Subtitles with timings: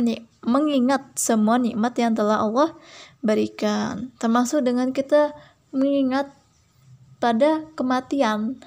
[0.47, 2.73] mengingat semua nikmat yang telah Allah
[3.21, 4.15] berikan.
[4.17, 5.37] Termasuk dengan kita
[5.73, 6.31] mengingat
[7.19, 8.61] pada kematian.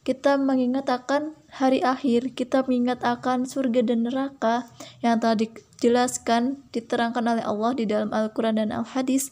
[0.00, 4.66] Kita mengingat akan hari akhir, kita mengingat akan surga dan neraka
[5.04, 9.28] yang telah dijelaskan, diterangkan oleh Allah di dalam Al-Quran dan Al-Hadis.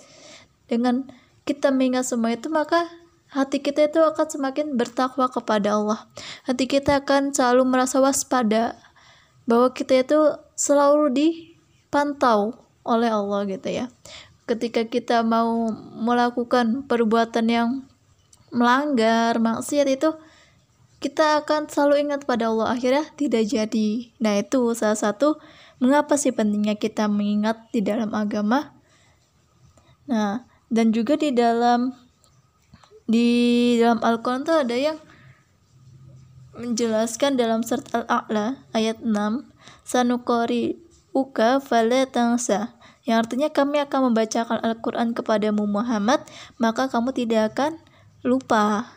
[0.69, 1.09] Dengan
[1.49, 2.85] kita mengingat semua itu, maka
[3.33, 6.05] hati kita itu akan semakin bertakwa kepada Allah.
[6.45, 8.77] Hati kita akan selalu merasa waspada
[9.49, 10.21] bahwa kita itu
[10.53, 13.87] selalu dipantau oleh Allah gitu ya
[14.49, 17.69] ketika kita mau melakukan perbuatan yang
[18.49, 20.17] melanggar maksiat itu
[20.99, 24.11] kita akan selalu ingat pada Allah akhirnya tidak jadi.
[24.19, 25.39] Nah itu salah satu
[25.79, 28.75] mengapa sih pentingnya kita mengingat di dalam agama.
[30.09, 31.93] Nah dan juga di dalam
[33.09, 34.99] di dalam Al-Quran tuh ada yang
[36.59, 39.15] menjelaskan dalam surat Al-A'la ayat 6
[39.87, 40.83] sanukori
[41.15, 42.78] uka fala tangsa
[43.09, 46.21] yang artinya kami akan membacakan Al-Quran kepadamu Muhammad,
[46.61, 47.81] maka kamu tidak akan
[48.21, 48.93] lupa.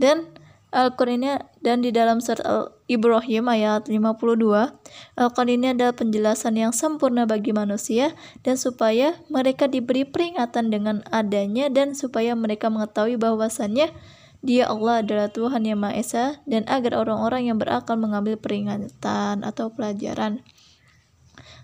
[0.00, 0.32] Dan
[0.72, 1.30] Al-Quran ini
[1.60, 4.72] dan di dalam surat Al-Ibrahim ayat 52,
[5.20, 11.68] Al-Quran ini adalah penjelasan yang sempurna bagi manusia dan supaya mereka diberi peringatan dengan adanya
[11.68, 13.92] dan supaya mereka mengetahui bahwasannya
[14.40, 19.68] dia Allah adalah Tuhan yang Maha Esa dan agar orang-orang yang berakal mengambil peringatan atau
[19.68, 20.40] pelajaran.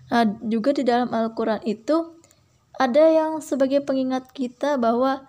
[0.07, 2.15] Nah, juga di dalam Al-Quran itu
[2.77, 5.25] ada yang sebagai pengingat kita bahwa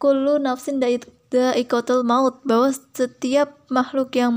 [0.00, 4.32] kullu nafsin daikotul maut bahwa setiap makhluk yang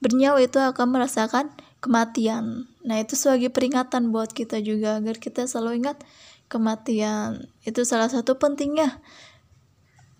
[0.00, 1.52] bernyawa itu akan merasakan
[1.84, 2.64] kematian.
[2.84, 6.00] Nah, itu sebagai peringatan buat kita juga agar kita selalu ingat
[6.48, 7.48] kematian.
[7.64, 9.00] Itu salah satu pentingnya.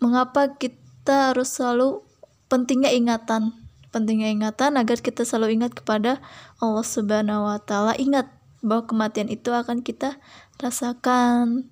[0.00, 2.04] Mengapa kita harus selalu
[2.52, 3.56] pentingnya ingatan?
[3.94, 6.18] Pentingnya ingatan agar kita selalu ingat kepada
[6.58, 7.94] Allah Subhanahu wa taala.
[7.94, 8.33] Ingat
[8.64, 10.16] bahwa kematian itu akan kita
[10.56, 11.68] rasakan.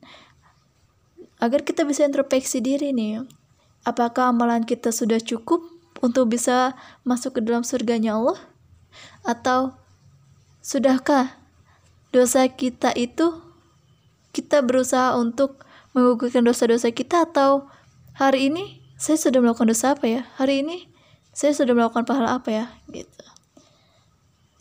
[1.41, 3.25] Agar kita bisa introspeksi diri nih
[3.83, 5.63] apakah amalan kita sudah cukup
[6.03, 8.39] untuk bisa masuk ke dalam surganya Allah?
[9.27, 9.75] Atau
[10.63, 11.35] sudahkah
[12.15, 13.43] dosa kita itu
[14.31, 15.63] kita berusaha untuk
[15.95, 17.27] menggugurkan dosa-dosa kita?
[17.27, 17.67] Atau
[18.19, 20.23] hari ini saya sudah melakukan dosa apa ya?
[20.39, 20.87] Hari ini
[21.35, 22.67] saya sudah melakukan pahala apa ya?
[22.91, 23.25] Gitu.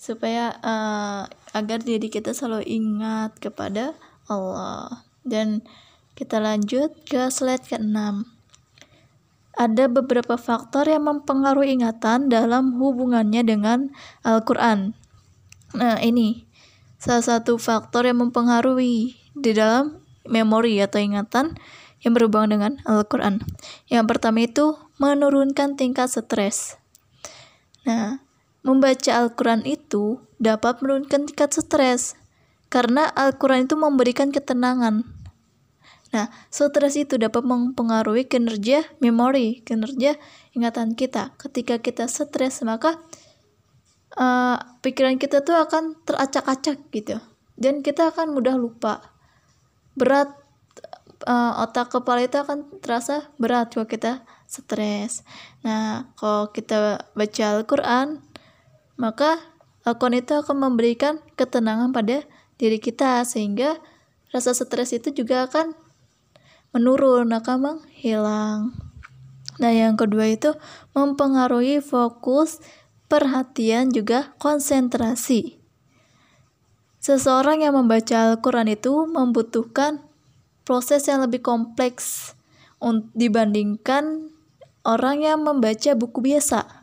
[0.02, 3.96] Supaya uh, agar diri kita selalu ingat kepada
[4.28, 5.04] Allah.
[5.22, 5.64] Dan
[6.16, 8.26] kita lanjut ke slide ke-6.
[9.56, 13.92] Ada beberapa faktor yang mempengaruhi ingatan dalam hubungannya dengan
[14.24, 14.96] Al-Quran.
[15.76, 16.48] Nah, ini
[16.98, 21.60] salah satu faktor yang mempengaruhi di dalam memori atau ingatan
[22.02, 23.44] yang berhubungan dengan Al-Quran.
[23.92, 26.80] Yang pertama itu menurunkan tingkat stres.
[27.86, 28.24] Nah,
[28.62, 32.18] Membaca Al-Quran itu dapat menurunkan tingkat stres,
[32.74, 35.06] karena Al-Quran itu memberikan ketenangan.
[36.12, 40.20] Nah, stres itu dapat mempengaruhi kinerja memori, kinerja
[40.52, 41.32] ingatan kita.
[41.40, 43.00] Ketika kita stres, maka
[44.20, 47.22] uh, pikiran kita tuh akan teracak-acak gitu.
[47.56, 49.14] Dan kita akan mudah lupa.
[49.96, 50.36] Berat
[51.30, 55.24] uh, otak kepala itu akan terasa berat kalau kita stres.
[55.64, 58.20] Nah, kalau kita baca Al-Qur'an,
[59.00, 59.40] maka
[59.82, 62.22] Al-Quran itu akan memberikan ketenangan pada
[62.62, 63.82] diri kita sehingga
[64.30, 65.74] rasa stres itu juga akan
[66.72, 68.78] menurun akan menghilang.
[69.58, 70.54] Nah yang kedua itu
[70.94, 72.62] mempengaruhi fokus
[73.10, 75.58] perhatian juga konsentrasi.
[77.02, 80.06] Seseorang yang membaca Al-Quran itu membutuhkan
[80.62, 82.38] proses yang lebih kompleks
[83.18, 84.30] dibandingkan
[84.86, 86.82] orang yang membaca buku biasa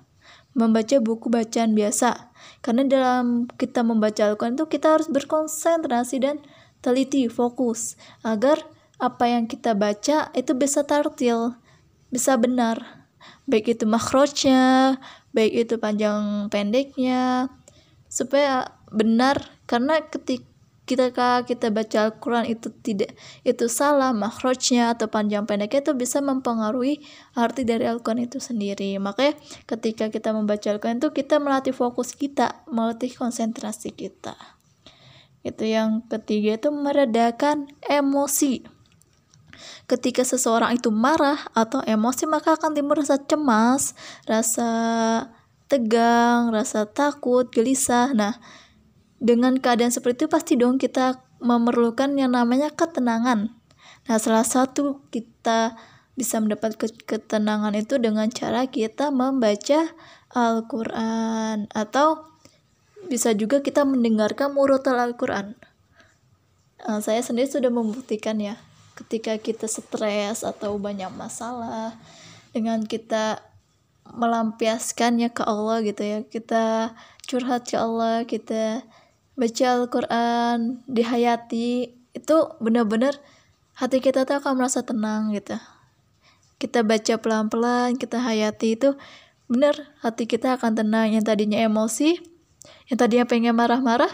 [0.59, 2.28] membaca buku bacaan biasa
[2.61, 6.43] karena dalam kita membaca Al-Quran itu kita harus berkonsentrasi dan
[6.83, 8.63] teliti fokus agar
[8.99, 11.55] apa yang kita baca itu bisa tartil,
[12.11, 13.07] bisa benar.
[13.47, 14.99] Baik itu makhrajnya,
[15.33, 17.49] baik itu panjang pendeknya,
[18.11, 20.49] supaya benar karena ketika
[20.89, 21.13] kita
[21.45, 23.13] kita baca Al-Quran itu tidak
[23.45, 27.05] itu salah makhrajnya atau panjang pendeknya itu bisa mempengaruhi
[27.37, 28.97] arti dari Al-Quran itu sendiri.
[28.97, 29.37] Makanya
[29.69, 34.33] ketika kita membaca Al-Quran itu kita melatih fokus kita melatih konsentrasi kita.
[35.45, 38.65] Itu yang ketiga itu meredakan emosi.
[39.89, 44.71] Ketika seseorang itu marah atau emosi maka akan timbul rasa cemas, rasa
[45.69, 48.13] tegang, rasa takut, gelisah.
[48.17, 48.37] Nah,
[49.19, 53.55] dengan keadaan seperti itu pasti dong kita memerlukan yang namanya ketenangan.
[54.07, 55.75] Nah, salah satu kita
[56.19, 56.75] bisa mendapat
[57.07, 59.87] ketenangan itu dengan cara kita membaca
[60.35, 62.27] Al-Quran atau
[63.07, 65.55] bisa juga kita mendengarkan murotal Al-Quran.
[66.83, 68.59] Nah, saya sendiri sudah membuktikan ya
[68.99, 71.95] ketika kita stres atau banyak masalah
[72.51, 73.39] dengan kita
[74.11, 76.97] melampiaskannya ke Allah gitu ya kita
[77.29, 78.83] curhat ke Allah kita
[79.39, 83.15] baca Al-Quran dihayati itu benar-benar
[83.79, 85.55] hati kita tuh akan merasa tenang gitu.
[86.59, 88.99] Kita baca pelan-pelan kita hayati itu
[89.47, 91.15] benar hati kita akan tenang.
[91.15, 92.19] Yang tadinya emosi
[92.91, 94.11] yang tadinya pengen marah-marah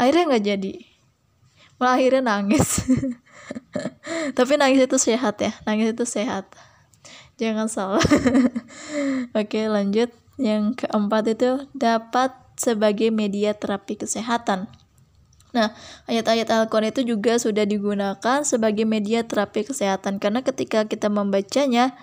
[0.00, 0.74] akhirnya nggak jadi.
[1.76, 2.88] Malah akhirnya nangis.
[4.36, 6.48] Tapi nangis itu sehat ya nangis itu sehat.
[7.36, 8.04] Jangan salah.
[9.36, 10.08] Oke lanjut.
[10.40, 14.68] Yang keempat itu dapat sebagai media terapi kesehatan.
[15.56, 15.72] Nah,
[16.04, 20.20] ayat-ayat Al-Quran itu juga sudah digunakan sebagai media terapi kesehatan.
[20.20, 21.96] Karena ketika kita membacanya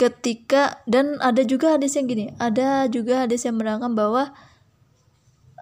[0.00, 4.32] ketika dan ada juga hadis yang gini, ada juga hadis yang menerangkan bahwa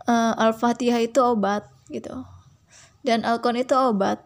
[0.06, 2.24] uh, Al-Fatihah itu obat gitu.
[3.02, 4.22] Dan Al-Quran itu obat.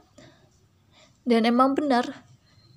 [1.24, 2.22] Dan emang benar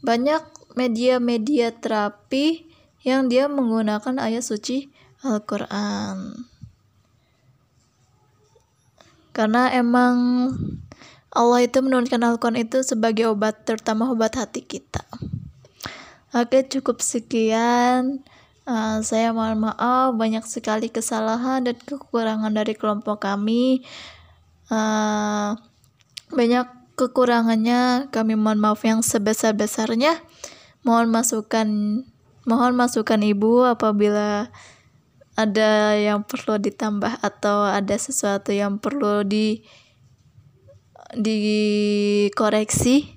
[0.01, 0.41] banyak
[0.77, 2.65] media-media terapi
[3.05, 4.89] yang dia menggunakan ayat suci
[5.25, 6.45] Al-Quran.
[9.35, 10.15] Karena emang
[11.35, 15.03] Allah itu menurunkan Al-Quran itu sebagai obat terutama obat hati kita.
[16.31, 18.23] Oke cukup sekian.
[18.65, 23.83] Uh, saya mohon maaf banyak sekali kesalahan dan kekurangan dari kelompok kami.
[24.71, 25.59] Uh,
[26.31, 28.07] banyak kekurangannya.
[28.15, 30.23] Kami mohon maaf yang sebesar-besarnya.
[30.87, 31.67] Mohon masukan
[32.47, 34.47] mohon masukan Ibu apabila
[35.35, 39.59] ada yang perlu ditambah atau ada sesuatu yang perlu di
[41.15, 43.15] dikoreksi.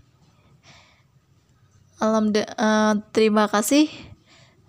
[1.99, 3.91] Alhamdulillah, uh, terima kasih.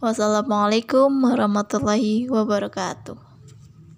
[0.01, 3.28] Wassalamualaikum warahmatullahi wabarakatuh.